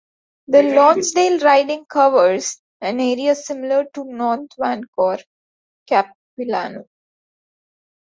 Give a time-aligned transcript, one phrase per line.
[0.47, 6.85] The Lonsdale riding covers an area similar to North Vancouver-Capilano.